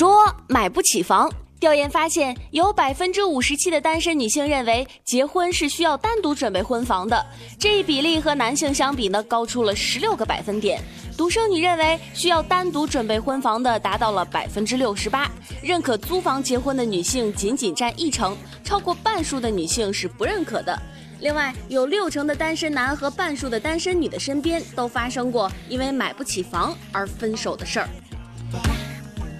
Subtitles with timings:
[0.00, 1.30] 说买不起房。
[1.58, 7.22] 调研发现，有百分之五十七的单身女性认为结婚是需要单独准备婚房的，
[7.58, 10.80] 这一比例和男性相比呢，高出了十六个百分点。
[11.18, 15.30] 独生女认为需要单独准备婚房的达到了百分之六十八，
[15.62, 20.80] 认可租房结婚的女性仅仅占一成，超过半数的女性是不认可的。
[21.20, 27.88] 另外，有六成的单身男和半数的单身女的身边都发生过因为买不起房而分手的事儿。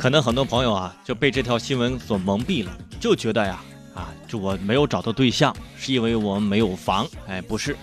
[0.01, 3.61] 可能很多朋友啊就被这条新闻所蒙蔽了，就觉得呀
[3.95, 7.07] 啊，就我没有找到对象，是因为我没有房。
[7.29, 7.77] 哎，不是，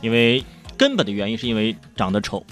[0.00, 0.42] 因为
[0.78, 2.42] 根本的原因是因为长得丑。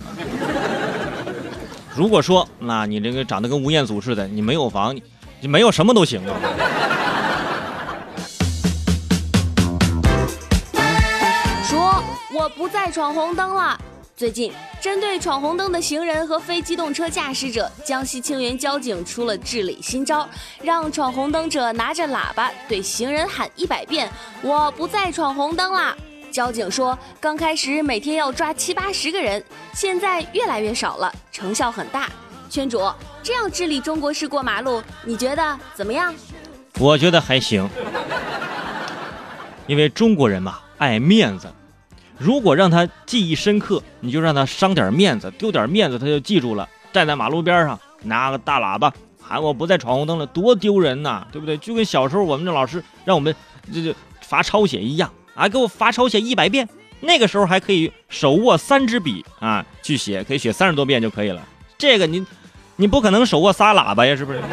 [1.95, 4.95] 如果说那你这个长得跟吴彦祖似的，你没有房，
[5.41, 6.37] 你没有什么都行啊。
[11.65, 12.05] 说
[12.35, 13.81] 我不再闯红灯了。
[14.17, 20.27] 最近，针对闯红灯的行人和非机动车驾驶者，江西清源交警出了治理新招，
[20.63, 24.11] 让闯红灯者拿着喇叭对行人喊一百遍
[24.41, 25.95] ：“我不再闯红灯啦！”
[26.33, 32.09] 交警说，刚开始每天要抓七八十个人，现在越来越少了，成效很大。
[32.49, 32.91] 圈主，
[33.23, 36.15] 这样治理中国式过马路，你觉得怎么样？
[36.79, 37.69] 我觉得还行，
[39.67, 41.53] 因为中国人嘛，爱面子。
[42.19, 46.69] 如果让他记忆深刻，你就让他伤点面子，丢点面子，他就记住了。
[46.93, 51.57] 站在马路边上，拿个大喇叭喊我不再闯红灯了，多丢人呐，对不对？
[51.59, 53.35] 就跟小时候我们的老师让我们
[53.73, 56.67] 这就罚抄写一样啊，给我罚抄写一百遍。
[57.01, 61.43] 那个时候还可以手握三支笔啊去写，可以写三十多遍就可以了。
[61.77, 62.25] 这个你
[62.77, 64.41] 你不可能手握仨喇叭呀，是不是？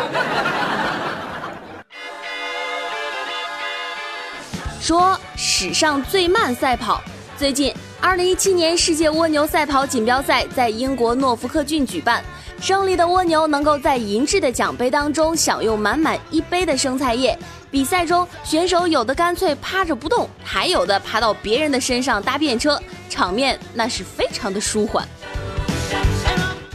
[4.82, 7.02] 说史上最慢赛跑。
[7.44, 12.24] 最近，二零一七年世界蜗牛赛跑锦标赛在英国诺福克郡举办。
[12.62, 17.38] 胜利的蜗牛能够在银质的奖杯当中享用满满一杯的生菜叶。
[17.70, 25.06] 比赛中，选手有的干脆趴着不动，还有的爬到别人的身上搭便车，场面那是非常的舒缓。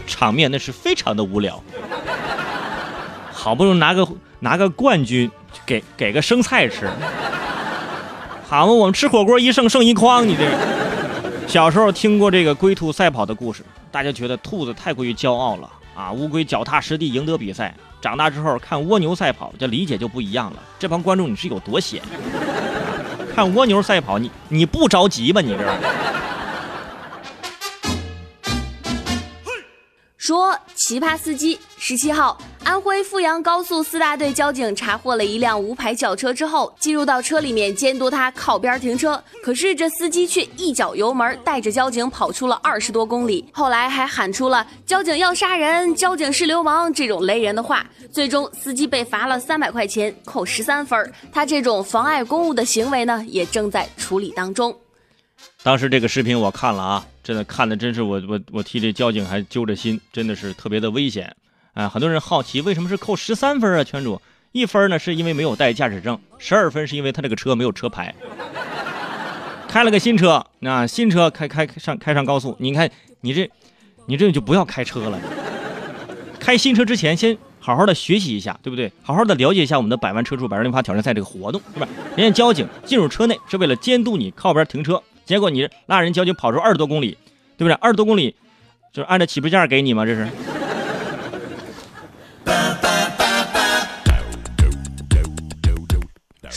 [0.07, 1.59] 场面那是非常的无聊。
[3.33, 4.07] 好不容易拿个
[4.39, 5.31] 拿个冠军，
[5.65, 6.87] 给给个生菜吃。
[8.49, 11.47] 好嘛，我们吃火锅一剩剩一筐，你这。
[11.47, 17.75] 小时候听过这个龟兔赛跑的故事，大家觉得兔子太过于骄傲了啊，乌龟脚踏实地赢得比赛。
[18.01, 20.57] 长大之后看蜗牛赛跑，这理解就不一样了。
[20.79, 22.01] 这帮观众你是有多闲？
[23.35, 25.43] 看蜗牛赛跑，你你不着急吗？
[25.43, 25.79] 你这。
[30.17, 39.23] 说奇葩司机十七号，安徽阜阳高速四大队交警查获了一辆无牌轿车之后，进入到车里面监督他靠边停车。
[39.45, 43.45] 可是这司机却一脚油门，带着交警跑出了二十多公里。
[43.53, 47.87] 后来还喊出了“交警要杀人，交警是流氓”这种雷人的话。
[48.13, 51.13] 最终，司机被罚了三百块钱，扣十三分。
[51.33, 54.77] 他这种妨碍公务的行为呢，也正在处理当中。
[55.63, 61.35] 当时这个视频我看了啊，真的看的真是我我我替这交警还揪着心，真的是特别的危险
[61.79, 61.89] 啊！
[61.89, 63.85] 很多人好奇为什么是扣十三分啊？
[63.85, 68.13] 圈主，一分呢是因为没有带驾驶证，十二分是因为他这个车没有车牌，
[69.69, 72.91] 开了个新车，那新车开开上开上高速，你看
[73.21, 73.49] 你这
[74.07, 75.21] 你这就不要开车了，
[76.41, 78.91] 开新车之前先好好的学习一下，对不对？
[79.05, 81.87] 好好的了解一下我们的百万车主百万零发挑战赛这个活动，是吧？
[82.17, 85.01] 人家交警进入车内是为了监督你靠边停车。
[85.25, 87.17] 结果你拉人交警跑出二十多公里，
[87.57, 87.75] 对不对？
[87.75, 88.35] 二十多公里，
[88.93, 90.05] 就是按照起步价给你吗？
[90.05, 90.27] 这是。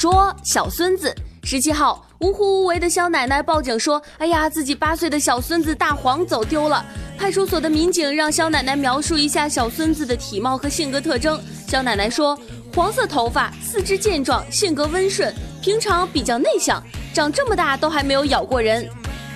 [0.02, 6.84] 说小孙子十七号，无户无为的肖奶奶报警说：“哎呀，自己八岁的小孙子大黄走丢了。”
[7.20, 11.40] 派出所的民警让肖奶奶描述一下小孙子的体貌和性格特征。
[11.68, 12.36] 肖奶奶说
[12.74, 18.90] ：“黄色头发，四肢健壮，性格温顺，平常比较内向。”长这么大都还没有咬过人，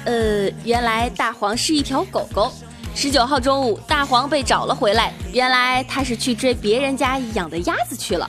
[0.06, 2.52] 呃，原来大黄是一条狗狗。
[2.96, 8.28] 十九号中午，大黄被找了回来，原来他是去追别人家养的鸭子去了。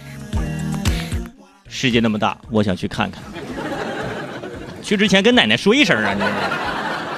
[1.69, 3.23] 世界那么大，我想去看看。
[4.83, 6.21] 去之前跟奶奶说一声啊，你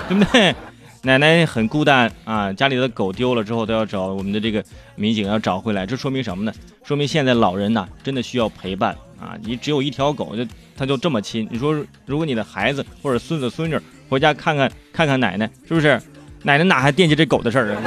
[0.08, 0.54] 对不对？
[1.02, 4.64] 奶奶很孤单啊，家里的狗丢了之后都要找我们的这个
[4.96, 6.52] 民警要找回来，这说明什么呢？
[6.82, 9.36] 说明现在老人呐真的需要陪伴啊！
[9.42, 10.44] 你只有一条狗，就
[10.76, 11.46] 它就这么亲。
[11.50, 11.72] 你说，
[12.04, 13.78] 如果你的孩子或者孙子孙女
[14.08, 16.00] 回家看看看看奶奶，是不是？
[16.42, 17.82] 奶奶哪还惦记这狗的事儿啊？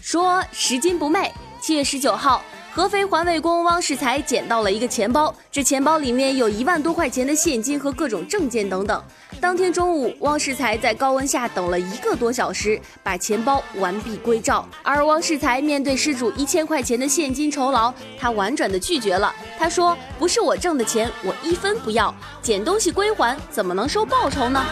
[0.00, 1.30] 说拾金不昧，
[1.60, 2.40] 七月十九号。
[2.70, 9.02] 合肥环卫工汪世才捡到了一个钱包，这钱包里面有一万多块钱的现金和各种证件等等。
[9.40, 14.64] 当天中午，汪世才在高温下等了一个多小时，把钱包完璧归赵。
[14.84, 19.34] 而汪世才面对失主一千块钱的现金酬劳，他婉转的拒绝了。
[19.58, 24.64] 他说：“不是我挣的钱，我一分不要，捡东西归还，怎么能收报酬呢？”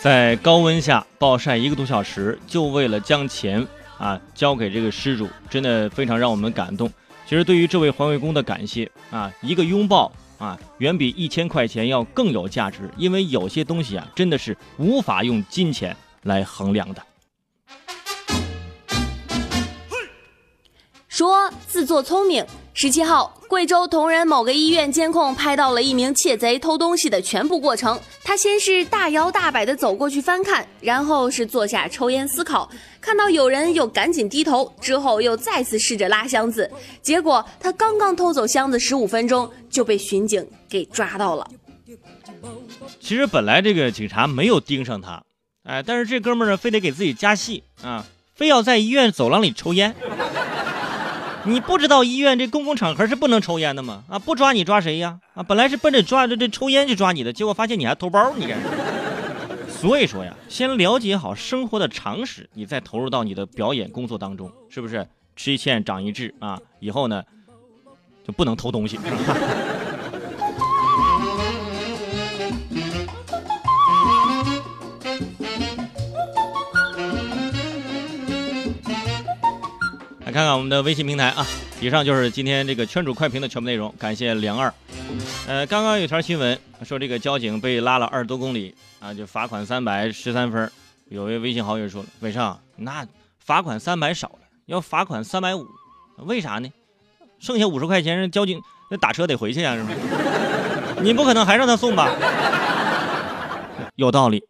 [0.00, 3.64] 在高温下暴晒一个多小时，就为了将钱
[3.98, 6.90] 啊交给这个失主，真的非常让我们感动。
[7.26, 12.90] 其实对于这位环卫工的感谢啊，一个拥抱啊，远比一千块钱要更有价值。
[12.96, 17.02] 因为有些东西啊，真的是无法用金钱来衡量的。
[21.08, 22.44] 说自作聪明。
[22.76, 27.98] 十七号，贵州铜仁某个医院监控拍到了一名窃贼偷东西的全部过程。
[28.24, 32.68] 他先是大摇大摆地走过去翻看，然后是坐下抽烟思考，
[33.00, 36.68] 看到有人又赶紧低头，之后又再次试着拉箱子。
[37.00, 41.48] 结果他刚刚偷走箱子十五分钟就被巡警给抓到了。
[42.98, 45.22] 其实本来这个警察没有盯上他，
[45.62, 48.04] 哎，但是这哥们儿呢，非得给自己加戏啊，
[48.34, 49.94] 非要在医院走廊里抽烟。
[51.46, 54.04] 你不知道医院这公共场合是不能抽烟的吗？
[54.08, 55.18] 啊，不抓你抓谁呀？
[55.34, 58.54] 啊，本来是奔着抓着这抽烟去抓你的，结果发现你还偷包，你这。
[59.68, 65.06] 所以说呀，先了解好生活的常识，你再投入到你的表演工作当中，是不是？
[65.36, 67.22] 吃一堑长一智啊，以后呢
[68.24, 68.98] 就不能偷东西。
[80.34, 81.46] 看看我们的微信平台啊，
[81.80, 84.74] 以上就是今天这个圈主快评的全部内容，感谢梁二。
[85.46, 90.68] 呃，刚刚有条新闻说这个交警被拉了二十多公里啊，就罚款三百十三分。
[91.08, 93.06] 有位微信好友说了，伟生，那
[93.38, 95.64] 罚款三百少了，要罚款三百五，
[96.16, 96.68] 为啥呢？
[97.38, 98.60] 剩下五十块钱，人交警
[98.90, 99.90] 那打车得回去呀，是吗？
[101.00, 102.10] 你不可能还让他送吧？
[103.94, 104.44] 有道理。